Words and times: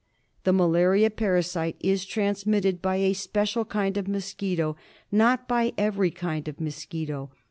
The 0.45 0.51
malaria 0.51 1.11
parasite 1.11 1.75
is 1.79 2.05
transmitted 2.05 2.81
by 2.81 2.95
a 2.95 3.13
special 3.13 3.63
kind 3.65 3.97
of 3.97 4.07
mosquito; 4.07 4.75
not 5.11 5.47
by 5.47 5.73
every 5.77 6.09
kind 6.09 6.47
of 6.47 6.59
mosquito. 6.59 7.29